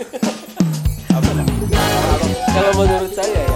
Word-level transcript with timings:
Apa? 0.00 1.30
Kalau 2.56 2.72
menurut 2.72 3.12
saya 3.12 3.49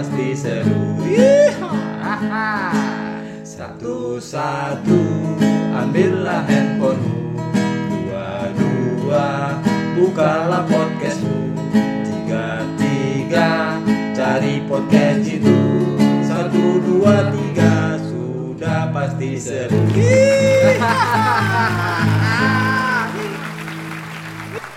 pasti 0.00 0.32
seru. 0.32 0.96
Satu-satu 3.44 5.02
ambillah 5.76 6.40
handphonemu 6.48 7.36
Dua-dua 8.08 9.60
bukalah 10.00 10.64
podcastmu 10.64 11.52
Tiga-tiga 12.08 13.76
cari 14.16 14.64
podcast 14.64 15.28
itu. 15.28 15.60
Satu, 16.24 16.80
dua, 16.80 17.28
tiga 17.36 18.00
Sudah 18.00 18.88
pasti 18.96 19.36
seru. 19.36 19.84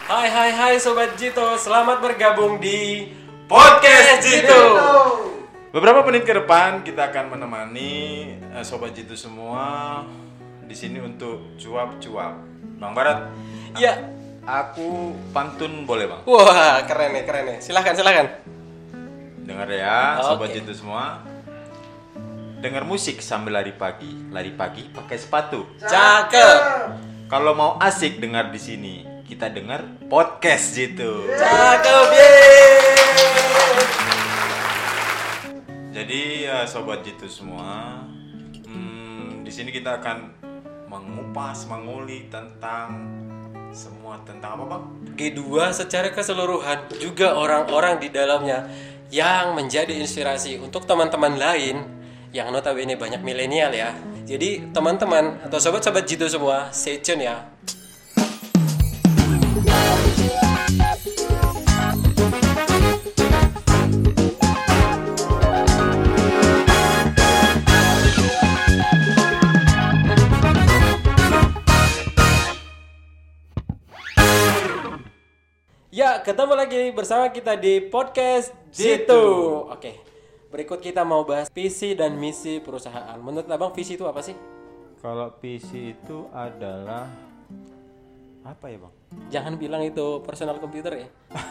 Hai 0.03 0.27
hai 0.27 0.51
hai 0.51 0.75
sobat 0.83 1.15
Jito, 1.15 1.55
selamat 1.55 2.03
bergabung 2.03 2.59
di 2.59 3.07
Podcast 3.45 4.23
Jito. 4.23 4.61
Beberapa 5.69 6.05
menit 6.05 6.23
ke 6.23 6.33
depan 6.33 6.85
kita 6.85 7.09
akan 7.09 7.33
menemani 7.33 7.93
eh, 8.39 8.63
Sobat 8.63 8.93
Jitu 8.93 9.17
semua 9.17 9.99
di 10.63 10.71
sini 10.71 11.01
untuk 11.01 11.57
cuap-cuap 11.57 12.37
Bang 12.77 12.93
Barat, 12.93 13.27
Ya, 13.73 13.99
aku 14.45 15.11
pantun 15.33 15.83
boleh 15.83 16.05
bang? 16.05 16.21
wah 16.23 16.77
keren 16.85 17.09
nih 17.11 17.23
keren 17.25 17.43
nih. 17.47 17.57
Silahkan 17.59 17.93
silahkan. 17.93 18.27
Dengar 19.43 19.67
ya, 19.67 20.23
sobat. 20.23 20.55
Jitu 20.55 20.71
semua 20.71 21.19
Dengar 22.63 22.87
musik 22.87 23.19
sambil 23.19 23.59
lari 23.59 23.75
pagi 23.75 24.07
Lari 24.31 24.55
pagi 24.55 24.87
pakai 24.87 25.19
sepatu 25.19 25.67
Cakep. 25.83 26.59
Kalau 27.27 27.51
mau 27.51 27.75
asik 27.75 28.23
dengar 28.23 28.53
di 28.53 28.61
sini, 28.61 28.95
kita 29.25 29.49
dengar 29.49 29.83
podcast 30.05 30.77
gitu. 30.77 31.27
Cakep 31.33 32.07
yeay. 32.13 32.92
Ya 36.63 36.79
sobat 36.79 37.03
jitu 37.03 37.27
semua, 37.27 37.99
hmm, 38.63 39.43
di 39.43 39.51
sini 39.51 39.67
kita 39.67 39.99
akan 39.99 40.31
mengupas, 40.87 41.67
menguli 41.67 42.31
tentang 42.31 43.03
semua 43.75 44.15
tentang 44.23 44.55
apa 44.55 44.63
bang? 44.71 44.83
G2 45.19 45.43
secara 45.75 46.15
keseluruhan 46.15 46.87
juga 47.03 47.35
orang-orang 47.35 47.99
di 47.99 48.07
dalamnya 48.07 48.71
yang 49.11 49.59
menjadi 49.59 49.91
inspirasi 49.91 50.55
untuk 50.63 50.87
teman-teman 50.87 51.35
lain 51.35 51.83
yang 52.31 52.47
notabene 52.47 52.95
banyak 52.95 53.19
milenial 53.19 53.75
ya. 53.75 53.91
Jadi 54.23 54.71
teman-teman 54.71 55.43
atau 55.43 55.59
sobat-sobat 55.59 56.07
Jitu 56.07 56.31
semua, 56.31 56.71
stay 56.71 57.03
tune 57.03 57.27
ya. 57.27 57.43
Ketemu 76.23 76.53
lagi 76.55 76.81
bersama 76.95 77.27
kita 77.27 77.59
di 77.59 77.83
podcast 77.83 78.55
Jitu. 78.71 79.19
Oke, 79.67 79.99
berikut 80.47 80.79
kita 80.79 81.03
mau 81.03 81.27
bahas 81.27 81.51
visi 81.51 81.91
dan 81.93 82.15
misi 82.15 82.63
perusahaan. 82.63 83.19
Menurut 83.19 83.43
abang 83.51 83.75
visi 83.75 83.99
itu 83.99 84.07
apa 84.07 84.23
sih? 84.23 84.35
Kalau 85.03 85.35
PC 85.35 85.99
itu 85.99 86.31
adalah 86.31 87.11
apa 88.39 88.65
ya 88.71 88.79
bang? 88.79 88.93
Jangan 89.29 89.53
bilang 89.59 89.83
itu 89.83 90.23
personal 90.23 90.63
komputer 90.63 91.03
ya. 91.03 91.07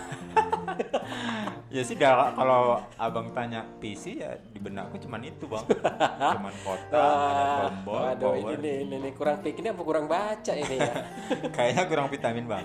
Ya 1.72 1.80
sih 1.80 1.96
kalau 1.96 2.84
abang 3.00 3.32
tanya 3.32 3.64
PC 3.80 4.20
ya 4.20 4.36
di 4.52 4.60
benakku 4.60 5.00
cuman 5.00 5.24
itu 5.24 5.48
bang, 5.48 5.64
cuman 6.36 6.52
kotak, 6.60 7.00
ada 7.00 7.44
tombol, 7.64 7.96
Ah, 7.96 8.12
Waduh, 8.12 8.32
power. 8.44 8.60
ini, 8.60 8.72
ini, 8.84 8.94
ini 9.00 9.10
kurang 9.16 9.40
pik 9.40 9.56
ini 9.56 9.72
apa 9.72 9.80
kurang 9.80 10.04
baca 10.04 10.52
ini 10.52 10.76
ya? 10.76 10.92
Kayaknya 11.56 11.82
kurang 11.88 12.06
vitamin 12.12 12.44
bang. 12.44 12.64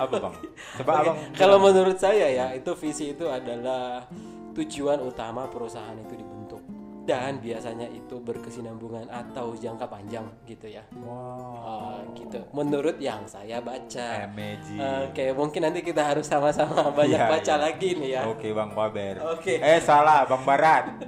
Apa 0.00 0.16
bang? 0.16 0.34
Coba 0.80 0.90
Oke, 0.90 1.00
abang. 1.04 1.16
Kalau 1.36 1.56
menurut 1.60 1.98
saya 2.00 2.26
ya, 2.32 2.46
itu 2.56 2.72
visi 2.80 3.12
itu 3.12 3.28
adalah 3.28 4.08
tujuan 4.56 4.98
utama 5.04 5.46
perusahaan 5.46 5.94
itu 5.94 6.16
dibentuk 6.16 6.62
dan 7.04 7.40
biasanya 7.42 7.90
itu 7.90 8.22
berkesinambungan 8.22 9.08
atau 9.10 9.56
jangka 9.56 9.88
panjang 9.88 10.26
gitu 10.46 10.70
ya. 10.70 10.84
Wow. 10.94 11.18
Oh, 11.58 11.98
gitu. 12.14 12.38
Menurut 12.54 13.00
yang 13.02 13.24
saya 13.26 13.58
baca. 13.58 14.30
Amazing. 14.30 14.78
Oke, 15.10 15.32
mungkin 15.34 15.60
nanti 15.66 15.80
kita 15.82 16.06
harus 16.06 16.28
sama-sama 16.28 16.92
banyak 16.94 17.18
Iya, 17.18 17.26
baca 17.26 17.54
iya. 17.56 17.62
lagi 17.66 17.88
nih 17.98 18.10
ya. 18.14 18.22
Oke 18.30 18.54
Bang 18.54 18.70
Paber. 18.76 19.16
Oke. 19.34 19.58
Eh 19.58 19.80
salah 19.82 20.28
Bang 20.28 20.44
Barat. 20.46 21.02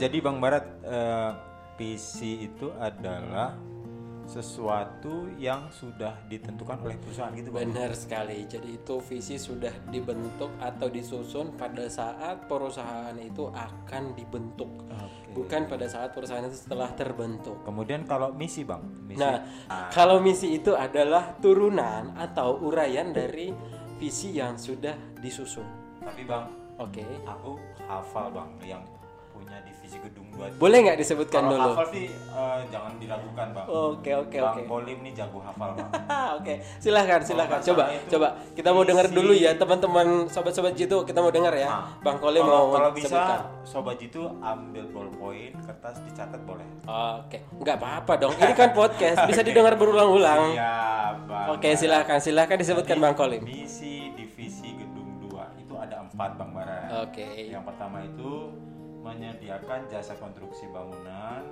Jadi 0.00 0.16
Bang 0.22 0.38
Barat 0.40 0.64
eh, 0.86 1.30
PC 1.76 2.48
itu 2.48 2.70
adalah 2.78 3.58
sesuatu 4.24 5.28
yang 5.36 5.68
sudah 5.68 6.16
ditentukan 6.28 6.80
oleh 6.80 6.96
perusahaan 6.96 7.32
gitu 7.36 7.52
Bang. 7.52 7.68
Benar 7.68 7.92
sekali. 7.92 8.44
Jadi 8.48 8.80
itu 8.80 8.94
visi 9.04 9.36
sudah 9.36 9.72
dibentuk 9.88 10.50
atau 10.58 10.88
disusun 10.88 11.54
pada 11.54 11.84
saat 11.88 12.48
perusahaan 12.48 13.14
itu 13.20 13.48
akan 13.52 14.16
dibentuk. 14.16 14.70
Oke. 14.88 15.30
Bukan 15.34 15.66
pada 15.66 15.86
saat 15.90 16.14
perusahaan 16.14 16.44
itu 16.46 16.56
setelah 16.56 16.90
terbentuk. 16.94 17.60
Kemudian 17.66 18.06
kalau 18.08 18.32
misi 18.32 18.62
Bang, 18.62 18.86
misi. 19.04 19.20
Nah, 19.20 19.44
kalau 19.90 20.22
misi 20.22 20.56
itu 20.56 20.72
adalah 20.72 21.36
turunan 21.42 22.14
atau 22.16 22.62
uraian 22.64 23.10
dari 23.12 23.50
visi 23.98 24.36
yang 24.36 24.56
sudah 24.56 24.94
disusun. 25.20 25.66
Tapi 26.04 26.22
Bang, 26.26 26.50
Oke. 26.78 27.02
aku 27.24 27.56
hafal 27.86 28.30
Bang 28.34 28.50
yang 28.62 28.82
punya 29.34 29.58
divisi 29.60 29.98
gedung 29.98 30.30
2. 30.30 30.56
Boleh 30.56 30.78
nggak 30.80 30.96
disebutkan 30.96 31.42
Kalau 31.42 31.52
dulu? 31.52 31.70
hafal 31.72 31.86
sih 31.90 32.06
eh, 32.06 32.58
jangan 32.68 32.92
diragukan 32.96 33.46
Bang. 33.50 33.66
Oke, 33.66 34.10
oke, 34.14 34.36
Bang 34.36 34.54
oke. 34.54 34.62
Kolim 34.64 34.98
nih 35.00 35.12
jago 35.12 35.38
hafal 35.40 35.70
Bang. 35.72 35.90
Oke, 36.36 36.54
silahkan, 36.78 37.20
silahkan. 37.20 37.58
Kalau 37.58 37.68
Coba, 37.68 37.84
coba. 38.06 38.28
Kita 38.52 38.68
mau 38.70 38.82
dengar 38.82 39.06
dulu 39.08 39.32
ya, 39.32 39.54
teman-teman, 39.54 40.06
sobat-sobat 40.26 40.72
Jitu. 40.72 41.02
Kita 41.02 41.18
mau 41.18 41.28
dengar 41.28 41.50
ya. 41.52 41.66
Nah, 41.66 41.84
Bang 42.00 42.16
kalau, 42.16 42.40
mau 42.40 42.66
kalau 42.70 42.90
bisa 42.92 43.10
sebutkan. 43.10 43.40
sobat 43.64 43.98
itu 43.98 44.22
ambil 44.40 44.84
ballpoint 44.88 45.54
kertas 45.60 45.98
dicatat 46.02 46.40
boleh 46.42 46.66
Oke, 47.16 47.38
nggak 47.56 47.76
apa-apa 47.76 48.12
dong. 48.16 48.34
Ini 48.34 48.52
kan 48.52 48.70
podcast, 48.72 49.18
bisa 49.24 49.42
didengar 49.46 49.74
berulang-ulang. 49.74 50.52
iya 50.52 50.74
bang 51.20 51.46
Oke, 51.50 51.74
silahkan, 51.74 52.18
silahkan 52.18 52.54
disebutkan 52.54 52.98
Bang 52.98 53.14
Kolim. 53.14 53.40
misi 53.40 54.10
divisi 54.12 54.74
gedung 54.74 55.08
2 55.22 55.32
itu 55.58 55.74
ada 55.74 56.02
empat 56.02 56.30
bang 56.34 56.50
Bara 56.50 56.78
Oke. 57.02 57.26
yang 57.46 57.62
pertama 57.62 58.00
itu 58.00 58.50
menyediakan 59.04 59.84
jasa 59.92 60.16
konstruksi 60.16 60.64
bangunan 60.72 61.44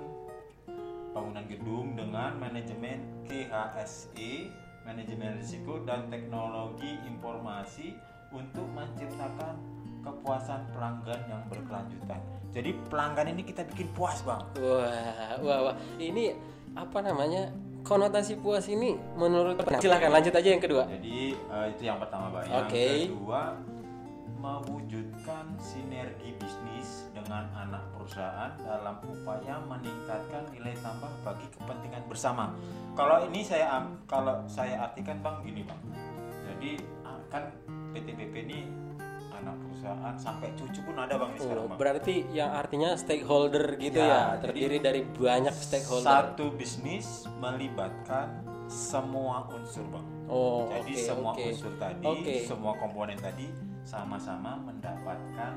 bangunan 1.13 1.45
gedung 1.45 1.93
dengan 1.93 2.33
manajemen 2.41 3.05
KHSI 3.29 4.49
manajemen 4.81 5.37
risiko 5.37 5.85
dan 5.85 6.09
teknologi 6.09 6.97
informasi 7.05 7.93
untuk 8.33 8.65
menciptakan 8.73 9.61
kepuasan 10.01 10.65
pelanggan 10.73 11.21
yang 11.29 11.45
berkelanjutan 11.45 12.17
jadi 12.49 12.73
pelanggan 12.89 13.37
ini 13.37 13.45
kita 13.45 13.61
bikin 13.69 13.93
puas 13.93 14.25
bang 14.25 14.41
Wah, 14.57 15.37
wah, 15.45 15.59
wah. 15.69 15.75
Ini 16.01 16.33
apa 16.73 17.01
namanya? 17.05 17.53
Konotasi 17.83 18.39
puas 18.39 18.63
ini 18.71 18.95
menurut 19.19 19.59
silahkan 19.83 20.07
lanjut 20.07 20.31
aja 20.31 20.49
yang 20.55 20.63
kedua. 20.63 20.87
Jadi 20.87 21.35
eh, 21.35 21.65
itu 21.75 21.83
yang 21.83 21.99
pertama. 21.99 22.39
Yang 22.47 22.63
Oke. 22.63 22.87
kedua 23.11 23.41
mewujudkan 24.43 25.55
sinergi 25.55 26.35
bisnis 26.35 27.07
dengan 27.15 27.47
anak 27.55 27.79
perusahaan 27.95 28.51
dalam 28.59 28.99
upaya 28.99 29.55
meningkatkan 29.63 30.43
nilai 30.51 30.75
tambah 30.83 31.07
bagi 31.23 31.47
kepentingan 31.55 32.03
bersama. 32.11 32.51
Kalau 32.91 33.23
ini 33.23 33.39
saya 33.39 33.87
kalau 34.03 34.43
saya 34.51 34.83
artikan 34.83 35.23
Bang 35.23 35.39
gini 35.47 35.63
Bang. 35.63 35.79
Jadi 36.43 36.75
ah, 37.07 37.15
kan 37.31 37.55
PT 37.95 38.19
PP 38.19 38.33
ini 38.51 38.59
anak 39.31 39.55
perusahaan 39.63 40.15
sampai 40.19 40.51
cucu 40.59 40.79
pun 40.83 40.95
ada 40.95 41.15
bang 41.15 41.31
di 41.35 41.39
sekarang 41.39 41.63
Oh, 41.63 41.69
bang. 41.71 41.79
berarti 41.79 42.15
yang 42.31 42.51
artinya 42.51 42.95
stakeholder 42.95 43.75
gitu 43.75 43.99
Ya, 43.99 44.35
ya, 44.35 44.43
terdiri 44.43 44.77
dari 44.83 45.01
banyak 45.07 45.55
stakeholder. 45.55 46.03
Satu 46.35 46.51
bisnis 46.51 47.27
melibatkan 47.39 48.43
semua 48.67 49.47
unsur 49.51 49.87
bang. 49.87 50.05
Oh, 50.27 50.67
Jadi 50.67 50.93
oke, 50.95 51.03
semua 51.03 51.31
oke. 51.31 51.43
unsur 51.47 51.73
tadi, 51.79 52.03
Oke. 52.03 52.35
semua 52.43 52.73
komponen 52.75 53.15
tadi 53.19 53.47
sama-sama 53.83 54.55
mendapatkan 54.59 55.53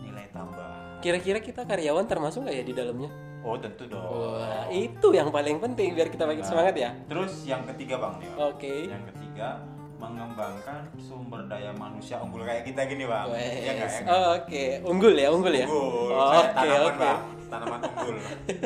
nilai 0.00 0.26
tambah. 0.32 1.00
Kira-kira 1.00 1.38
kita 1.40 1.64
karyawan 1.64 2.04
termasuk 2.04 2.44
nggak 2.44 2.56
ya 2.56 2.64
di 2.64 2.74
dalamnya? 2.74 3.10
Oh 3.40 3.56
tentu 3.56 3.88
dong. 3.88 4.04
Wah, 4.04 4.68
itu 4.68 5.08
yang 5.16 5.32
paling 5.32 5.56
penting 5.56 5.96
biar 5.96 6.12
kita 6.12 6.28
makin 6.28 6.44
semangat 6.44 6.74
ya. 6.76 6.90
Terus 7.08 7.48
yang 7.48 7.64
ketiga 7.72 7.96
bang. 7.96 8.14
Oke. 8.36 8.92
Yang 8.92 9.04
ketiga 9.16 9.64
mengembangkan 9.96 10.88
sumber 10.96 11.44
daya 11.44 11.72
manusia 11.76 12.20
unggul 12.20 12.44
kayak 12.44 12.68
kita 12.68 12.84
gini 12.84 13.04
bang. 13.08 13.26
Wes. 13.32 13.40
Iya 13.60 13.72
ya? 13.76 13.88
Oh, 14.08 14.28
Oke, 14.36 14.64
unggul 14.84 15.14
ya, 15.16 15.28
unggul 15.32 15.54
ya. 15.56 15.66
Unggul. 15.68 16.12
Oh, 16.12 16.28
Kayak 16.32 16.44
Oke, 16.44 16.56
tanaman 16.56 16.84
oke. 16.84 17.00
bang. 17.00 17.20
Tanaman 17.48 17.80
unggul. 17.80 18.16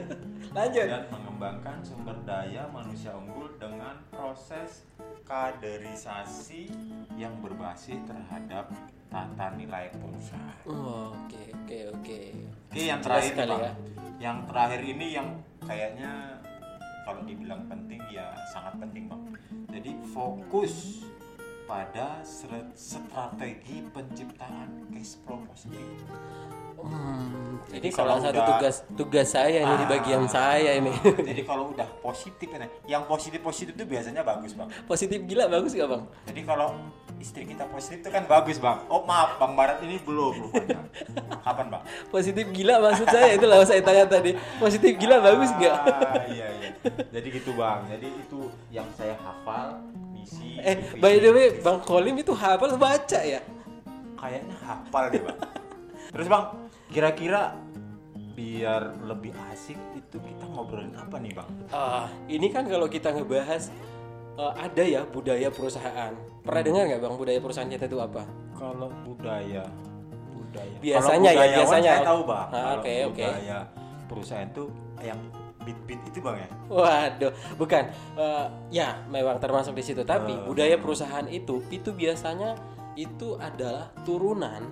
Lanjut. 0.58 0.86
Dan 0.86 1.02
mengembangkan 1.34 1.82
sumber 1.82 2.14
daya 2.22 2.62
manusia 2.70 3.10
unggul 3.10 3.50
dengan 3.58 3.98
proses 4.06 4.86
kaderisasi 5.26 6.70
yang 7.18 7.34
berbasis 7.42 7.98
terhadap 8.06 8.70
tata 9.10 9.58
nilai 9.58 9.90
perusahaan. 9.98 10.62
Oh, 10.62 11.10
Oke, 11.26 11.50
oke, 11.50 11.78
oke. 11.90 12.20
Oke, 12.70 12.82
yang 12.86 13.02
terakhir 13.02 13.34
Bang. 13.34 13.66
ya. 13.66 13.72
Yang 14.22 14.38
terakhir 14.46 14.80
ini 14.86 15.06
yang 15.10 15.28
kayaknya 15.58 16.38
kalau 17.02 17.26
dibilang 17.26 17.66
penting 17.66 17.98
ya 18.14 18.30
sangat 18.54 18.78
penting, 18.78 19.10
Bang. 19.10 19.26
Jadi 19.74 19.90
fokus 20.14 21.02
pada 21.66 22.22
strategi 22.78 23.82
penciptaan 23.90 24.86
cash 24.94 25.18
flow 25.26 25.42
positif. 25.50 25.82
Hmm, 26.84 27.56
Jadi 27.64 27.88
salah 27.88 28.20
satu 28.20 28.36
udah- 28.36 28.48
tugas 28.52 28.74
tugas 28.92 29.26
saya 29.26 29.64
nih 29.64 29.74
di 29.74 29.86
Ah. 29.86 29.90
bagian 29.90 30.24
saya 30.26 30.70
ini. 30.76 30.92
Jadi 31.32 31.42
kalau 31.42 31.72
udah 31.72 31.88
positif 31.98 32.46
ini, 32.46 32.68
yang 32.84 33.02
positif-positif 33.04 33.72
itu 33.72 33.84
biasanya 33.84 34.20
bagus, 34.20 34.52
Bang. 34.52 34.68
Positif 34.84 35.24
gila 35.24 35.48
bagus 35.48 35.72
gak 35.72 35.88
bang? 35.88 36.04
Jadi 36.28 36.40
kalau 36.44 36.76
istri 37.16 37.42
kita 37.44 37.64
positif 37.66 37.98
itu 37.98 38.10
kan 38.10 38.28
bagus, 38.28 38.60
Bang. 38.60 38.84
Oh, 38.86 39.00
maaf, 39.02 39.40
Bang 39.40 39.56
Barat 39.56 39.80
ini 39.80 39.96
belum 39.98 40.44
rupanya. 40.44 40.84
Kapan, 41.40 41.66
Bang? 41.72 41.82
Positif 42.08 42.44
gila 42.52 42.74
maksud 42.78 43.08
saya 43.08 43.32
itu 43.32 43.46
lah 43.48 43.64
saya 43.64 43.80
tanya 43.80 44.04
tadi. 44.06 44.36
Positif 44.60 44.92
gila 44.94 45.16
bagus 45.18 45.48
nggak? 45.50 45.76
Ah, 45.80 46.20
iya 46.28 46.46
iya. 46.52 46.68
Jadi 47.10 47.28
gitu 47.32 47.56
bang. 47.56 47.80
Jadi 47.88 48.08
itu 48.12 48.40
yang 48.68 48.84
saya 48.92 49.16
hafal 49.16 49.80
misi. 50.12 50.60
Eh, 50.60 50.76
by 50.94 51.16
the 51.16 51.32
way, 51.32 51.48
misi. 51.48 51.64
Bang 51.64 51.80
Kolim 51.80 52.12
itu 52.14 52.30
hafal 52.30 52.76
baca 52.76 53.20
ya? 53.20 53.40
kayaknya 54.14 54.56
hafal 54.58 55.04
deh 55.08 55.20
bang. 55.20 55.38
Terus 56.08 56.26
bang, 56.26 56.44
kira-kira 56.94 57.58
biar 58.38 59.02
lebih 59.02 59.34
asik 59.50 59.74
itu 59.98 60.16
kita 60.22 60.46
ngobrolin 60.46 60.94
apa 60.94 61.18
nih 61.18 61.34
bang? 61.34 61.50
Ah, 61.74 62.06
ini 62.30 62.46
kan 62.54 62.70
kalau 62.70 62.86
kita 62.86 63.10
ngebahas 63.10 63.74
eh, 64.38 64.52
ada 64.54 64.82
ya 64.86 65.02
budaya 65.02 65.50
perusahaan. 65.50 66.14
Pernah 66.46 66.62
dengar 66.62 66.82
nggak 66.86 67.02
bang 67.02 67.14
budaya 67.18 67.38
perusahaan 67.42 67.66
kita 67.66 67.90
itu 67.90 67.98
apa? 67.98 68.22
Kalau 68.54 68.94
budaya, 69.02 69.66
budaya. 70.30 70.76
Biasanya 70.78 71.30
ya, 71.34 71.44
biasanya. 71.58 71.92
Saya 71.98 72.06
tahu 72.06 72.20
bang. 72.30 72.46
Ah, 72.54 72.78
oke, 72.78 72.94
oke. 73.10 73.26
budaya 73.26 73.58
perusahaan 74.06 74.48
tuh 74.54 74.68
yang 75.02 75.18
beat-beat 75.66 76.00
itu 76.14 76.18
bang 76.22 76.36
ya. 76.46 76.48
Waduh, 76.70 77.32
bukan. 77.58 77.82
Eh, 78.14 78.46
ya, 78.70 79.02
memang 79.10 79.42
termasuk 79.42 79.74
di 79.74 79.82
situ. 79.82 80.06
Tapi 80.06 80.30
Eh. 80.30 80.42
budaya 80.46 80.78
perusahaan 80.78 81.26
itu 81.26 81.58
itu 81.74 81.90
biasanya 81.90 82.54
itu 82.94 83.34
adalah 83.42 83.90
turunan 84.06 84.70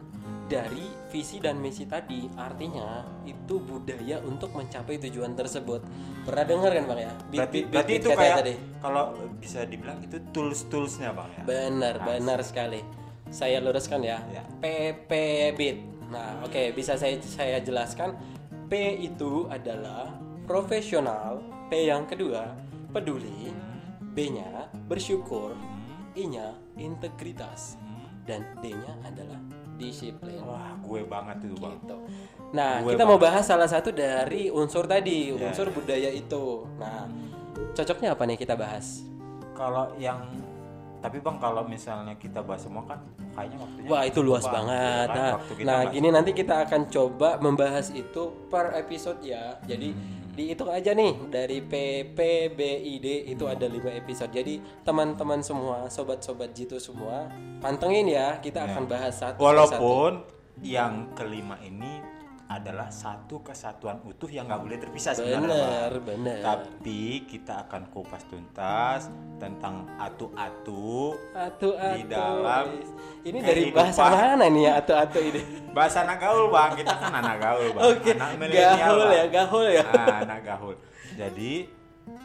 dari 0.52 0.84
visi 1.08 1.40
dan 1.40 1.56
misi 1.56 1.88
tadi. 1.88 2.28
Artinya 2.36 3.08
itu 3.24 3.56
budaya 3.56 4.20
untuk 4.20 4.52
mencapai 4.52 5.00
tujuan 5.08 5.32
tersebut. 5.32 5.80
Pernah 6.28 6.44
dengar 6.44 6.70
kan 6.76 6.84
bang 6.92 7.00
ya? 7.08 7.12
Beat, 7.32 7.32
Berarti, 7.32 7.56
beat, 7.56 7.66
berarti 7.72 7.92
beat 7.96 8.02
itu 8.04 8.08
kayak 8.12 8.36
tadi. 8.44 8.54
kalau 8.84 9.04
bisa 9.40 9.60
dibilang 9.64 9.98
itu 10.04 10.16
tools-toolsnya 10.36 11.10
bang 11.16 11.30
ya. 11.40 11.42
Benar, 11.48 11.94
benar 12.04 12.38
sekali. 12.44 12.84
Saya 13.32 13.64
luruskan 13.64 14.04
ya. 14.04 14.20
Ya. 14.28 14.44
PP 14.60 15.10
bit. 15.56 15.78
Nah, 16.12 16.44
oke, 16.44 16.76
bisa 16.76 17.00
saya 17.00 17.16
saya 17.24 17.64
jelaskan. 17.64 18.12
P 18.68 19.00
itu 19.00 19.48
adalah 19.48 20.12
profesional, 20.44 21.40
P 21.72 21.88
yang 21.88 22.04
kedua 22.04 22.52
peduli, 22.92 23.48
B-nya 24.12 24.68
bersyukur, 24.84 25.56
I-nya 26.12 26.52
integritas, 26.76 27.80
dan 28.28 28.44
D-nya 28.60 29.00
adalah 29.08 29.40
disiplin. 29.82 30.38
Wah, 30.46 30.78
gue 30.78 31.02
banget 31.02 31.36
itu 31.42 31.56
bang. 31.58 31.74
Gitu. 31.82 31.96
Nah, 32.52 32.72
Gue 32.84 32.94
kita 32.94 33.04
mau 33.08 33.18
bahas 33.18 33.42
salah 33.42 33.66
satu 33.66 33.90
dari 33.90 34.52
unsur 34.52 34.86
tadi, 34.86 35.32
Ya, 35.34 35.50
unsur 35.50 35.72
budaya 35.74 36.10
itu. 36.12 36.68
Nah, 36.78 37.08
cocoknya 37.74 38.14
apa 38.14 38.22
nih 38.28 38.38
kita 38.38 38.54
bahas? 38.54 39.02
Kalau 39.56 39.90
yang 39.98 40.20
tapi 41.02 41.18
bang 41.18 41.36
kalau 41.42 41.66
misalnya 41.66 42.14
kita 42.14 42.46
bahas 42.46 42.62
semua 42.62 42.86
kan 42.86 43.02
kayaknya 43.34 43.58
waktunya 43.58 43.88
Wah 43.90 44.02
itu 44.06 44.20
luas 44.22 44.46
Bang. 44.46 44.70
banget. 44.70 45.08
Nah, 45.10 45.32
nah 45.66 45.80
gini 45.90 46.08
nanti 46.14 46.30
kita 46.30 46.62
akan 46.62 46.86
coba 46.86 47.42
membahas 47.42 47.90
itu 47.90 48.30
per 48.46 48.70
episode 48.78 49.18
ya. 49.26 49.58
Jadi 49.66 49.90
Hmm. 49.90 50.21
Dihitung 50.32 50.72
aja 50.72 50.96
nih 50.96 51.12
dari 51.28 51.60
PPBID 51.60 53.28
itu 53.28 53.44
ada 53.44 53.68
5 53.68 54.00
episode. 54.00 54.32
Jadi 54.32 54.60
teman-teman 54.80 55.44
semua, 55.44 55.86
sobat-sobat 55.92 56.56
Jitu 56.56 56.80
semua, 56.80 57.28
pantengin 57.60 58.08
ya. 58.08 58.40
Kita 58.40 58.64
akan 58.64 58.88
bahas 58.88 59.20
satu. 59.20 59.44
Walaupun 59.44 60.24
yang 60.64 61.12
kelima 61.12 61.60
ini 61.60 62.00
adalah 62.54 62.88
satu 62.88 63.40
kesatuan 63.40 64.02
utuh 64.02 64.26
yang 64.26 64.44
nggak 64.44 64.60
boleh 64.60 64.76
terpisah 64.76 65.12
sebenarnya. 65.12 65.48
Bener, 65.48 65.90
Bang. 65.92 66.04
bener. 66.04 66.38
Tapi 66.40 67.00
kita 67.24 67.64
akan 67.64 67.82
kupas 67.88 68.24
tuntas 68.26 69.06
tentang 69.36 69.88
atu-atu 69.96 71.16
Atu 71.32 71.70
atu. 71.72 71.96
Di 71.96 72.04
dalam 72.06 72.66
ini 73.22 73.38
dari 73.38 73.70
bahasa 73.70 74.02
mana 74.06 74.46
nih 74.46 74.62
ya 74.62 74.72
atu 74.78 74.92
atu 74.92 75.18
ini? 75.18 75.40
bahasa 75.76 76.02
anak 76.02 76.18
gaul 76.18 76.46
bang. 76.48 76.70
Kita 76.74 76.94
kan 76.94 77.12
anak 77.14 77.36
gaul 77.38 77.68
bang. 77.70 77.82
Oke, 77.88 78.10
Anak 78.12 78.30
milenial, 78.36 78.76
gahul 78.76 79.00
Bang. 79.00 79.12
ya, 79.12 79.24
gahul 79.28 79.66
ya. 79.68 79.84
Ah, 79.88 80.16
anak 80.20 80.40
gaul. 80.42 80.76
Jadi 81.12 81.52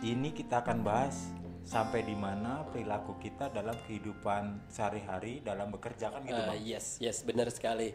ini 0.02 0.30
kita 0.32 0.62
akan 0.62 0.82
bahas 0.82 1.16
sampai 1.62 2.00
di 2.02 2.16
mana 2.16 2.64
perilaku 2.66 3.20
kita 3.20 3.52
dalam 3.52 3.76
kehidupan 3.84 4.64
sehari-hari 4.68 5.44
dalam 5.44 5.68
bekerja 5.68 6.08
kan 6.10 6.24
gitu 6.24 6.38
Ah, 6.38 6.52
bang. 6.52 6.64
yes, 6.64 6.96
yes, 6.98 7.22
benar 7.22 7.52
sekali. 7.52 7.92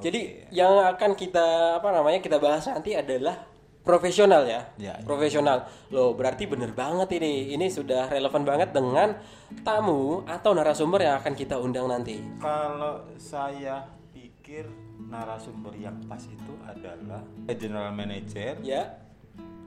Jadi 0.00 0.20
yang 0.50 0.80
akan 0.96 1.12
kita 1.14 1.78
apa 1.78 1.88
namanya 1.92 2.18
kita 2.18 2.40
bahas 2.40 2.64
nanti 2.66 2.96
adalah 2.96 3.36
profesional 3.80 4.44
ya. 4.44 4.60
Ya, 4.76 4.96
ya. 4.96 5.04
profesional. 5.04 5.64
Loh, 5.92 6.12
berarti 6.12 6.44
bener 6.44 6.72
banget 6.76 7.16
ini. 7.16 7.52
Ini 7.56 7.66
sudah 7.72 8.08
relevan 8.12 8.44
banget 8.44 8.76
dengan 8.76 9.16
tamu 9.64 10.24
atau 10.28 10.52
narasumber 10.52 11.00
yang 11.04 11.16
akan 11.20 11.34
kita 11.36 11.56
undang 11.56 11.88
nanti. 11.88 12.20
Kalau 12.40 13.08
saya 13.16 13.84
pikir 14.12 14.68
narasumber 15.08 15.72
yang 15.80 15.96
pas 16.06 16.20
itu 16.20 16.54
adalah 16.66 17.24
general 17.56 17.92
manager 17.94 18.60
Ya. 18.60 19.00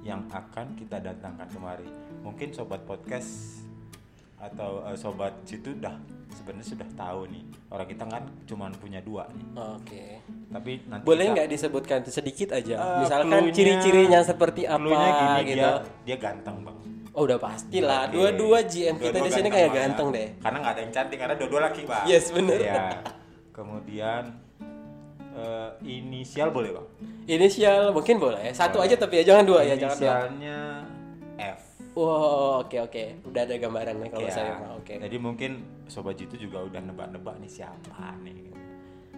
yang 0.04 0.28
akan 0.28 0.76
kita 0.76 1.00
datangkan 1.00 1.48
kemari. 1.48 1.88
Mungkin 2.22 2.52
sobat 2.52 2.84
podcast 2.84 3.63
atau 4.44 4.84
eh, 4.84 4.98
sobat 4.98 5.32
situ 5.44 5.72
dah 5.78 5.96
sebenarnya 6.34 6.68
sudah 6.68 6.90
tahu 6.94 7.32
nih. 7.32 7.44
Orang 7.70 7.88
kita 7.88 8.04
kan 8.04 8.24
cuma 8.44 8.68
punya 8.74 9.00
dua 9.00 9.24
nih. 9.32 9.48
Oke. 9.56 10.06
Tapi 10.50 10.72
nanti 10.86 11.04
Boleh 11.04 11.24
kita- 11.24 11.34
nggak 11.34 11.48
disebutkan 11.50 12.00
sedikit 12.04 12.50
aja? 12.52 12.76
Eh, 12.76 13.00
Misalkan 13.02 13.44
ciri-cirinya 13.50 14.20
seperti 14.22 14.68
apa 14.68 14.84
gini, 14.84 15.42
gitu. 15.48 15.64
Dia, 15.64 15.72
dia 16.04 16.18
ganteng 16.20 16.60
bang. 16.62 16.78
Oh, 17.14 17.24
udah 17.24 17.38
pastilah. 17.38 18.10
Oke. 18.10 18.18
Dua-dua 18.18 18.60
GM 18.66 18.98
kita 18.98 19.14
Dua-dua 19.14 19.24
di 19.24 19.32
sini 19.32 19.48
kayak 19.48 19.70
ya. 19.70 19.78
ganteng 19.80 20.08
deh. 20.12 20.28
Karena 20.42 20.58
nggak 20.60 20.74
ada 20.74 20.82
yang 20.82 20.92
cantik 20.92 21.18
karena 21.18 21.36
dua-dua 21.38 21.62
laki 21.64 21.82
bang. 21.86 22.04
Yes, 22.10 22.26
bener. 22.34 22.60
Ya. 22.60 22.84
Kemudian 23.54 24.24
eh, 25.34 25.70
inisial 25.88 26.50
boleh 26.50 26.74
bang. 26.74 26.88
Inisial 27.26 27.90
mungkin 27.90 28.18
boleh. 28.18 28.52
Satu 28.52 28.82
aja 28.82 28.94
tapi 28.94 29.22
ya 29.22 29.34
jangan 29.34 29.46
dua 29.46 29.62
ya, 29.64 29.78
jangan 29.78 29.98
dua. 29.98 30.10
Inisialnya 30.10 30.60
F. 31.38 31.62
Wow, 31.94 32.66
oke 32.66 32.78
oke. 32.82 33.04
Udah 33.24 33.42
ada 33.44 33.56
gambaran 33.56 33.96
nih 33.98 34.10
kalau 34.10 34.26
Ya. 34.26 34.34
saya 34.34 34.52
mah. 34.58 34.70
Oke. 34.76 34.98
Jadi 34.98 35.18
mungkin 35.18 35.52
sobat 35.86 36.18
Jitu 36.18 36.36
juga 36.40 36.62
udah 36.62 36.82
nebak-nebak 36.82 37.38
nih 37.38 37.52
siapa 37.52 38.18
nih. 38.20 38.50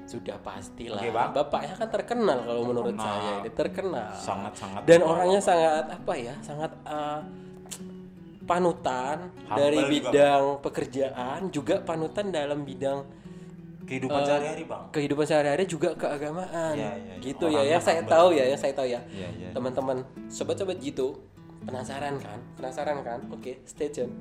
Sudah 0.04 0.36
pastilah. 0.38 1.00
Oke, 1.00 1.10
Bang. 1.10 1.32
Bapaknya 1.32 1.74
kan 1.74 1.90
terkenal 1.90 2.38
kalau 2.42 2.62
menurut 2.64 2.94
saya. 2.94 3.42
Ini 3.42 3.52
terkenal. 3.52 4.12
Sangat-sangat 4.14 4.82
Dan 4.84 5.00
terkenal. 5.00 5.10
orangnya 5.10 5.40
sangat 5.40 5.86
apa 5.90 6.14
ya? 6.14 6.36
Sangat 6.42 6.72
eh, 6.84 7.20
panutan 8.44 9.18
Humble 9.44 9.58
dari 9.58 9.80
juga, 9.80 9.90
bidang 9.90 10.44
pekerjaan, 10.62 11.40
juga 11.50 11.76
panutan 11.82 12.30
dalam 12.30 12.62
bidang 12.62 13.00
Kehidupan 13.86 14.18
Eh, 14.18 14.26
sehari-hari 14.26 14.64
bang. 14.66 14.84
kehidupan 14.90 15.26
sehari-hari 15.28 15.64
juga 15.64 15.94
keagamaan. 15.94 16.74
Iya, 16.74 16.90
iya, 16.92 16.92
iya. 16.98 17.16
Gitu 17.22 17.46
ya. 17.46 17.54
Orangnya 17.56 17.70
Yang 17.72 17.84
saya 17.86 18.02
tahu 18.04 18.28
ya, 18.34 18.44
yang 18.44 18.60
saya 18.60 18.74
tahu 18.74 18.88
ya. 18.88 19.02
Iya, 19.08 19.30
iya. 19.32 19.50
Teman-teman, 19.54 19.98
sobat-sobat 20.28 20.78
gitu, 20.80 21.22
penasaran 21.66 22.16
kan? 22.22 22.40
Penasaran 22.56 23.02
kan? 23.02 23.20
Oke, 23.34 23.66
stay 23.66 23.90
tune. 23.90 24.14